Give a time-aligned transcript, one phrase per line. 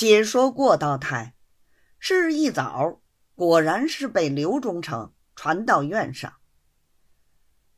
[0.00, 1.34] 且说过道台，
[1.98, 3.02] 是一早，
[3.34, 6.36] 果然是被刘忠诚传到院上。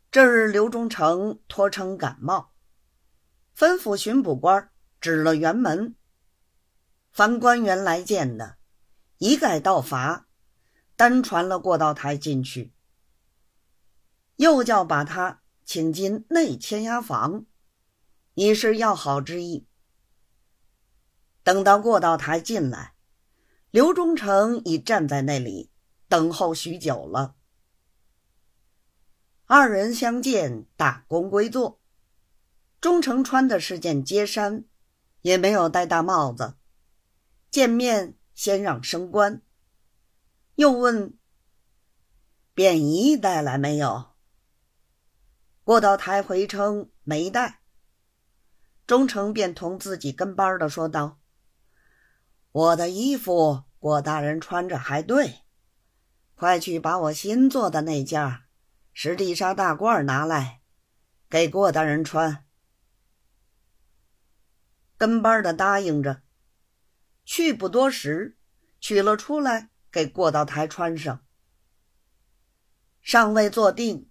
[0.08, 2.52] 这日，刘忠诚托称感冒，
[3.56, 5.96] 吩咐巡捕官指了辕门。
[7.10, 8.56] 凡官员来见的，
[9.18, 10.28] 一概到罚，
[10.94, 12.72] 单传了过道台进去。
[14.36, 17.46] 又叫把他请进内签押房，
[18.34, 19.66] 以示要好之意。
[21.42, 22.94] 等到过道台进来，
[23.70, 25.70] 刘忠诚已站在那里
[26.08, 27.34] 等候许久了。
[29.46, 31.80] 二人相见，大功归坐。
[32.80, 34.64] 忠诚穿的是件街衫，
[35.20, 36.56] 也没有戴大帽子。
[37.50, 39.42] 见面先让升官，
[40.54, 41.16] 又问
[42.54, 44.12] ：“便衣带来没有？”
[45.64, 47.60] 过道台回称没带。
[48.86, 51.20] 忠诚便同自己跟班的说道
[52.52, 55.40] ：“我的衣服，郭大人穿着还对，
[56.34, 58.40] 快去把我新做的那件。”
[58.94, 60.60] 石地沙大褂拿来，
[61.30, 62.44] 给郭大人穿。
[64.98, 66.20] 跟班的答应着，
[67.24, 68.36] 去不多时，
[68.78, 71.24] 取了出来，给过道台穿上。
[73.00, 74.10] 尚未坐定，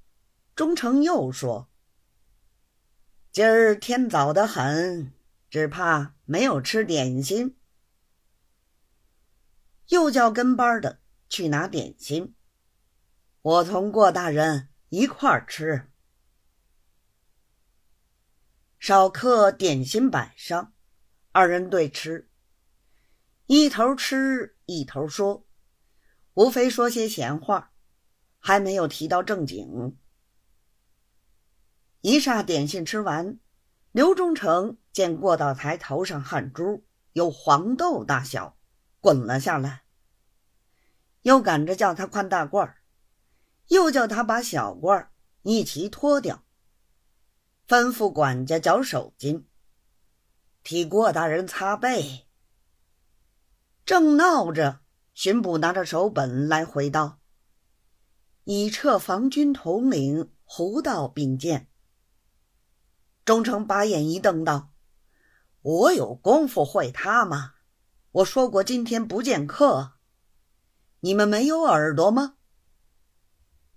[0.56, 1.70] 忠诚又说
[3.32, 5.14] ：“今儿天早得很，
[5.48, 7.56] 只怕没有吃点心。”
[9.92, 12.36] 又叫跟班的去拿点心。
[13.42, 14.68] 我同过大人。
[14.94, 15.90] 一块儿吃，
[18.78, 20.74] 少客点心摆上，
[21.32, 22.30] 二人对吃，
[23.46, 25.48] 一头吃一头说，
[26.34, 27.72] 无非说些闲话，
[28.38, 29.98] 还没有提到正经。
[32.02, 33.40] 一霎点心吃完，
[33.94, 38.58] 刘忠诚见过道台头上汗珠有黄豆大小，
[39.02, 39.84] 滚了下来，
[41.24, 42.78] 又赶着叫他宽大褂儿。
[43.68, 45.08] 又叫他把小褂
[45.44, 46.44] 一齐脱掉，
[47.68, 49.46] 吩咐管家绞手巾，
[50.62, 52.28] 替郭大人擦背。
[53.86, 54.82] 正闹着，
[55.14, 57.20] 巡捕拿着手本来回道
[58.44, 61.70] ：“已撤防军统领胡道并见。”
[63.24, 64.74] 忠诚把眼一瞪道
[65.62, 67.56] ：“我有功夫会他吗？
[68.12, 69.94] 我说过今天不见客，
[71.00, 72.36] 你们没有耳朵吗？”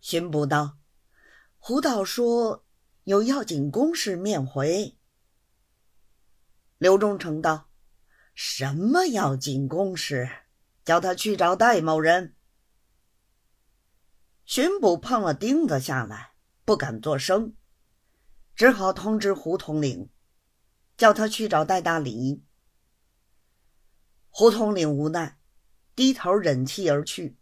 [0.00, 0.78] 巡捕道
[1.56, 2.65] ：“胡道说
[3.05, 4.97] 有要紧公事面回。”
[6.78, 7.71] 刘忠诚道
[8.34, 10.28] ：“什么要紧公事？
[10.84, 12.34] 叫他去找戴某人。”
[14.44, 16.34] 巡捕碰了钉子下来，
[16.65, 17.55] 不敢作声，
[18.55, 20.11] 只好通知胡统领，
[20.97, 22.44] 叫他去找戴大礼。
[24.37, 25.39] 胡统领无奈，
[25.95, 27.37] 低头忍气而去。